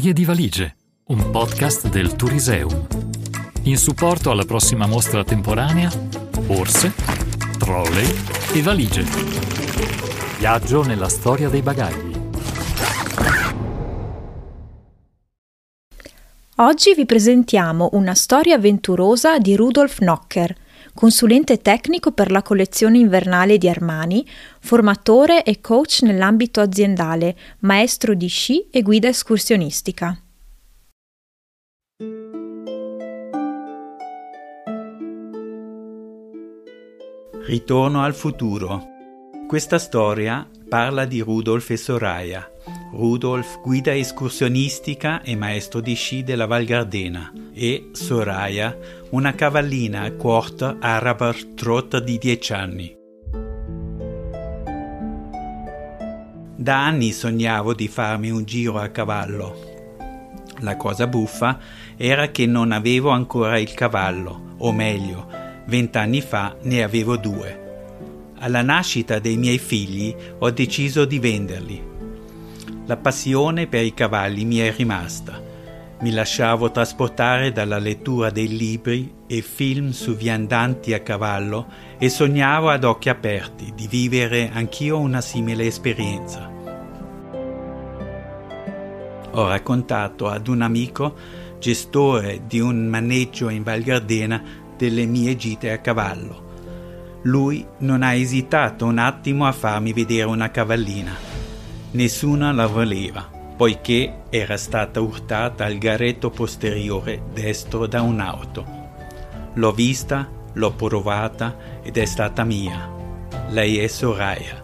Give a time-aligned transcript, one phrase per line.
[0.00, 0.76] Storie di valigie,
[1.08, 2.86] un podcast del Turiseum.
[3.64, 5.90] In supporto alla prossima mostra temporanea,
[6.46, 6.94] borse,
[7.58, 8.06] trolley
[8.54, 9.04] e valigie.
[10.38, 12.18] Viaggio nella storia dei bagagli.
[16.56, 20.56] Oggi vi presentiamo una storia avventurosa di Rudolf Nocker,
[20.94, 24.26] consulente tecnico per la collezione invernale di Armani,
[24.60, 30.20] formatore e coach nell'ambito aziendale, maestro di sci e guida escursionistica.
[37.46, 38.86] Ritorno al futuro.
[39.48, 42.48] Questa storia parla di Rudolf e Soraya.
[42.92, 48.78] Rudolf guida escursionistica e maestro di sci della Val Gardena e Soraya
[49.10, 52.96] una cavallina a quarter araba trot di 10 anni.
[56.54, 59.68] Da anni sognavo di farmi un giro a cavallo.
[60.60, 61.58] La cosa buffa
[61.96, 65.26] era che non avevo ancora il cavallo, o meglio,
[65.66, 67.59] vent'anni fa ne avevo due.
[68.42, 71.82] Alla nascita dei miei figli ho deciso di venderli.
[72.86, 75.38] La passione per i cavalli mi è rimasta.
[76.00, 81.66] Mi lasciavo trasportare dalla lettura dei libri e film su viandanti a cavallo
[81.98, 86.50] e sognavo ad occhi aperti di vivere anch'io una simile esperienza.
[89.32, 91.14] Ho raccontato ad un amico,
[91.58, 94.42] gestore di un maneggio in Val Gardena,
[94.78, 96.48] delle mie gite a cavallo.
[97.22, 101.12] Lui non ha esitato un attimo a farmi vedere una cavallina.
[101.90, 108.64] Nessuna la voleva, poiché era stata urtata al garetto posteriore destro da un'auto.
[109.54, 112.90] L'ho vista, l'ho provata ed è stata mia.
[113.50, 114.62] Lei è Soraya.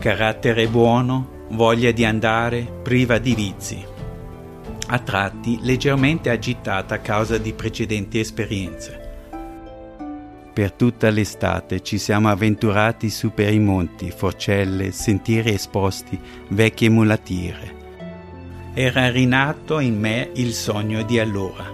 [0.00, 3.84] Carattere buono, voglia di andare, priva di vizi.
[4.88, 9.05] A tratti leggermente agitata a causa di precedenti esperienze.
[10.56, 16.18] Per tutta l'estate ci siamo avventurati su per i monti, forcelle, sentieri esposti,
[16.48, 17.74] vecchie mulatire.
[18.72, 21.70] Era rinato in me il sogno di allora,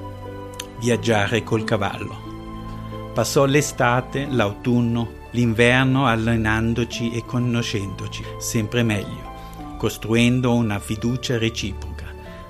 [0.80, 3.10] viaggiare col cavallo.
[3.14, 12.06] Passò l'estate, l'autunno, l'inverno allenandoci e conoscendoci sempre meglio, costruendo una fiducia reciproca,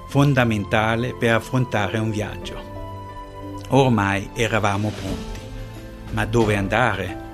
[0.08, 2.70] fondamentale per affrontare un viaggio.
[3.68, 5.31] Ormai eravamo pronti
[6.12, 7.30] ma dove andare?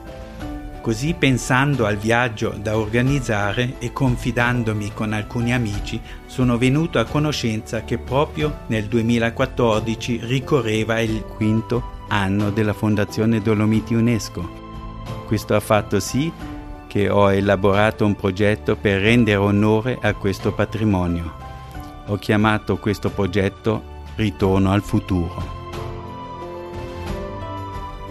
[0.80, 7.84] Così pensando al viaggio da organizzare e confidandomi con alcuni amici, sono venuto a conoscenza
[7.84, 14.66] che proprio nel 2014 ricorreva il quinto anno della Fondazione Dolomiti UNESCO.
[15.26, 16.32] Questo ha fatto sì
[16.86, 21.34] che ho elaborato un progetto per rendere onore a questo patrimonio.
[22.06, 25.57] Ho chiamato questo progetto Ritorno al futuro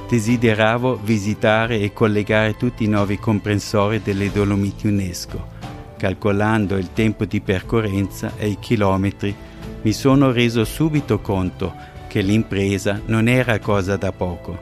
[0.07, 5.55] desideravo visitare e collegare tutti i nuovi comprensori delle Dolomiti UNESCO.
[5.97, 9.35] Calcolando il tempo di percorrenza e i chilometri,
[9.81, 11.73] mi sono reso subito conto
[12.07, 14.57] che l'impresa non era cosa da poco.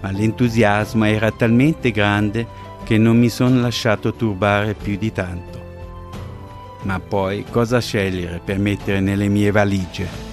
[0.00, 2.46] Ma l'entusiasmo era talmente grande
[2.84, 5.56] che non mi sono lasciato turbare più di tanto.
[6.82, 10.27] Ma poi cosa scegliere per mettere nelle mie valigie?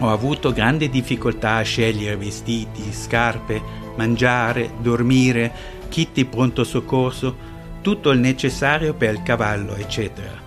[0.00, 3.62] Ho avuto grande difficoltà a scegliere vestiti, scarpe,
[3.96, 5.52] mangiare, dormire,
[5.88, 10.44] kit di pronto soccorso, tutto il necessario per il cavallo, eccetera.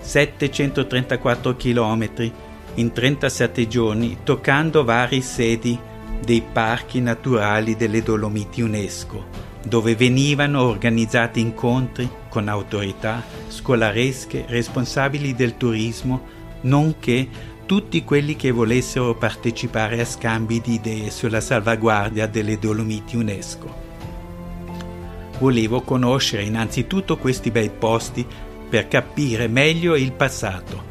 [0.00, 2.32] 734 km
[2.74, 5.78] in 37 giorni, toccando vari sedi
[6.24, 9.24] dei parchi naturali delle Dolomiti UNESCO,
[9.64, 17.28] dove venivano organizzati incontri con autorità scolaresche, responsabili del turismo, nonché
[17.66, 23.90] tutti quelli che volessero partecipare a scambi di idee sulla salvaguardia delle Dolomiti UNESCO.
[25.38, 28.26] Volevo conoscere innanzitutto questi bei posti
[28.68, 30.82] per capire meglio il passato,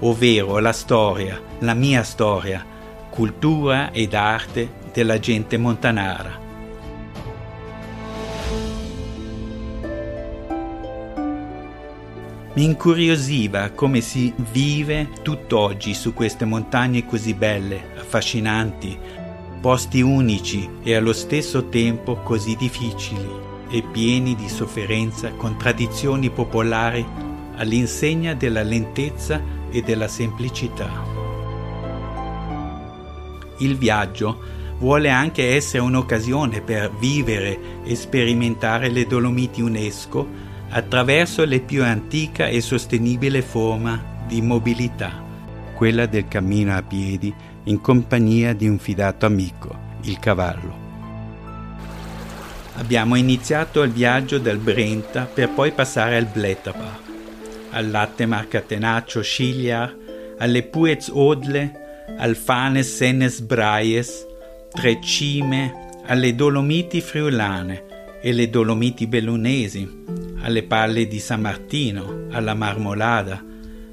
[0.00, 2.64] ovvero la storia, la mia storia,
[3.10, 6.49] cultura ed arte della gente montanara.
[12.52, 18.98] Mi incuriosiva come si vive tutt'oggi su queste montagne così belle, affascinanti,
[19.60, 23.30] posti unici e allo stesso tempo così difficili
[23.70, 27.06] e pieni di sofferenza con tradizioni popolari
[27.54, 30.90] all'insegna della lentezza e della semplicità.
[33.58, 34.40] Il viaggio
[34.78, 42.46] vuole anche essere un'occasione per vivere e sperimentare le Dolomiti UNESCO attraverso la più antica
[42.46, 45.22] e sostenibile forma di mobilità,
[45.74, 47.34] quella del cammino a piedi
[47.64, 50.88] in compagnia di un fidato amico, il cavallo.
[52.74, 56.98] Abbiamo iniziato il viaggio del Brenta per poi passare al Blätterba,
[57.70, 59.94] al latte marcatenaccio Scigliar,
[60.38, 64.26] alle Puez Odle, al Fanes Sennes Braies,
[64.72, 69.98] Tre Cime, alle Dolomiti friulane e le Dolomiti bellunesi,
[70.42, 73.44] alle Palle di San Martino, alla Marmolada,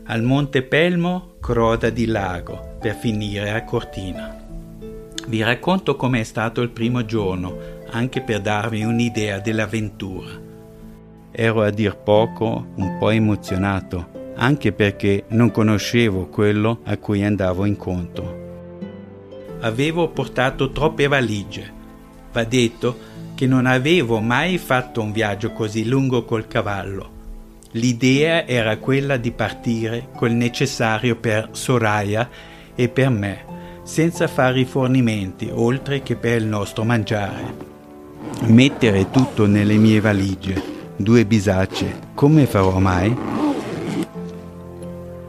[0.06, 4.46] al Monte Pelmo, Croda di Lago, per finire a Cortina.
[5.28, 10.30] Vi racconto com'è stato il primo giorno anche per darvi un'idea dell'avventura.
[11.32, 17.66] Ero a dir poco un po' emozionato, anche perché non conoscevo quello a cui andavo
[17.66, 18.46] incontro.
[19.60, 21.74] Avevo portato troppe valigie.
[22.32, 22.98] Va detto
[23.38, 27.12] che non avevo mai fatto un viaggio così lungo col cavallo.
[27.74, 32.28] L'idea era quella di partire col necessario per Soraya
[32.74, 33.46] e per me,
[33.84, 37.54] senza fare rifornimenti, oltre che per il nostro mangiare.
[38.46, 40.60] Mettere tutto nelle mie valigie,
[40.96, 43.16] due bisacce, come farò mai?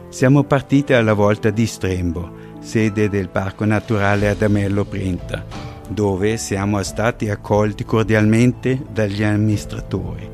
[0.09, 7.29] Siamo partiti alla volta di Strembo, sede del Parco Naturale Adamello Brenta, dove siamo stati
[7.29, 10.29] accolti cordialmente dagli amministratori.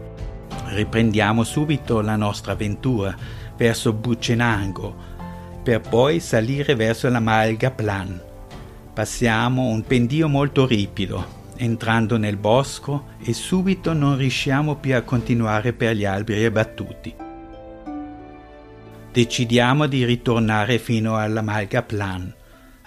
[0.66, 3.16] Riprendiamo subito la nostra avventura
[3.56, 5.13] verso Bucenango,
[5.63, 8.22] per poi salire verso la Malga Plan.
[8.94, 11.25] Passiamo un pendio molto ripido,
[11.56, 17.16] entrando nel bosco e subito non riusciamo più a continuare per gli alberi abbattuti.
[19.13, 22.34] Decidiamo di ritornare fino alla Malga Plan.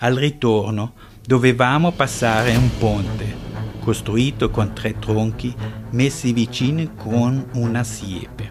[0.00, 0.92] Al ritorno
[1.28, 3.36] dovevamo passare un ponte,
[3.80, 5.54] costruito con tre tronchi
[5.90, 8.50] messi vicini con una siepe.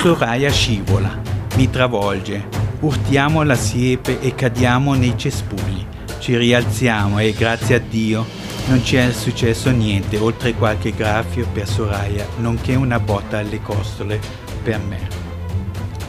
[0.00, 1.20] Soraya scivola,
[1.56, 2.48] mi travolge,
[2.80, 5.84] urtiamo la siepe e cadiamo nei cespugli.
[6.18, 8.24] Ci rialziamo e grazie a Dio
[8.68, 14.18] non ci è successo niente oltre qualche graffio per Soraya, nonché una botta alle costole
[14.62, 15.08] per me.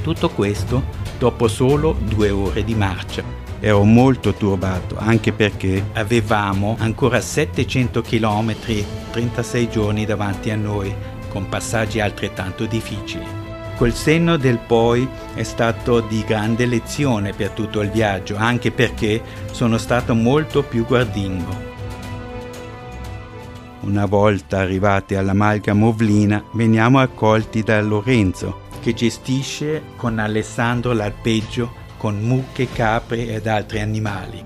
[0.01, 0.81] Tutto questo
[1.19, 3.42] dopo solo due ore di marcia.
[3.65, 10.93] Ero molto turbato anche perché avevamo ancora 700 km e 36 giorni davanti a noi,
[11.29, 13.25] con passaggi altrettanto difficili.
[13.77, 19.21] Col senno del poi è stato di grande lezione per tutto il viaggio, anche perché
[19.51, 21.71] sono stato molto più guardingo.
[23.79, 31.79] Una volta arrivati alla Malga Movlina, veniamo accolti da Lorenzo, che gestisce con Alessandro l'alpeggio
[32.03, 34.43] con mucche, capre ed altri animali.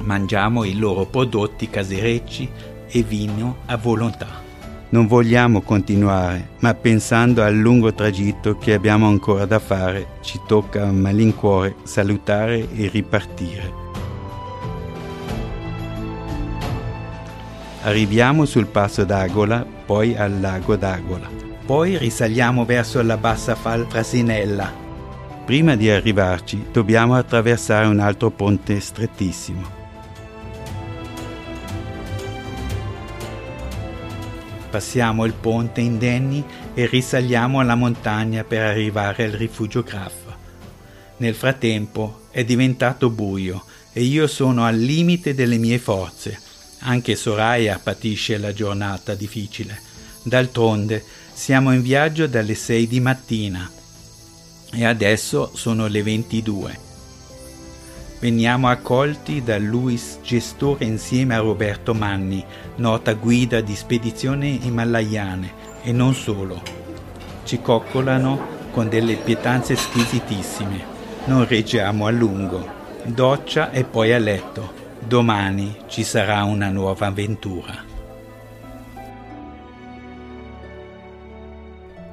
[0.00, 2.48] Mangiamo i loro prodotti caserecci
[2.88, 4.40] e vino a volontà.
[4.88, 10.84] Non vogliamo continuare, ma pensando al lungo tragitto che abbiamo ancora da fare, ci tocca
[10.84, 13.72] a malincuore salutare e ripartire.
[17.82, 21.28] Arriviamo sul passo d'Agola, poi al lago d'Agola.
[21.66, 24.81] Poi risaliamo verso la bassa Fal Frasinella.
[25.44, 29.80] Prima di arrivarci dobbiamo attraversare un altro ponte strettissimo.
[34.70, 36.44] Passiamo il ponte indenni
[36.74, 40.14] e risaliamo la montagna per arrivare al rifugio Graf.
[41.18, 46.50] Nel frattempo è diventato buio e io sono al limite delle mie forze
[46.84, 49.80] anche Soraya patisce la giornata difficile.
[50.22, 53.70] D'altronde siamo in viaggio dalle 6 di mattina
[54.72, 56.78] e adesso sono le 22.
[58.20, 62.44] Veniamo accolti da Luis, gestore insieme a Roberto Manni,
[62.76, 65.52] nota guida di spedizioni himalayane
[65.82, 66.62] e non solo.
[67.44, 70.84] Ci coccolano con delle pietanze squisitissime.
[71.24, 72.80] Non reggiamo a lungo.
[73.04, 77.91] Doccia e poi a letto Domani ci sarà una nuova avventura.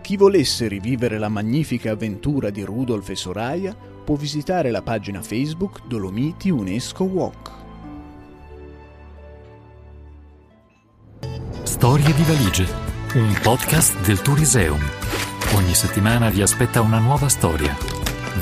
[0.09, 5.85] Chi volesse rivivere la magnifica avventura di Rudolf e Soraya può visitare la pagina Facebook
[5.85, 7.51] Dolomiti UNESCO Walk.
[11.61, 12.65] Storie di valigie,
[13.13, 14.81] un podcast del Turiseum.
[15.53, 17.77] Ogni settimana vi aspetta una nuova storia.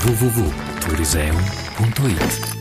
[0.06, 2.57] www.turiseum.it